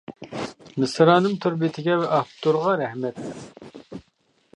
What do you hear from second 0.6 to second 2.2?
مىسرانىم تور بېتىگە ۋە